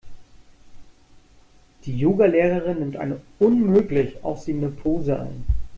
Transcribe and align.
Die 1.85 1.95
Yoga-Lehrerin 1.95 2.79
nimmt 2.79 2.97
eine 2.97 3.19
unmöglich 3.37 4.23
aussehende 4.23 4.69
Pose 4.69 5.19
ein. 5.19 5.43